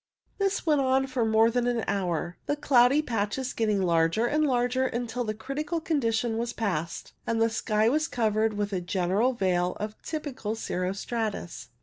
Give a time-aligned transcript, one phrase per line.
[0.39, 4.87] This went on for more than an hour, the cloudy patches getting larger and larger,
[4.87, 9.77] until the critical condition was passed, and the sky was covered with a general veil
[9.79, 11.69] of typical cirro stratus.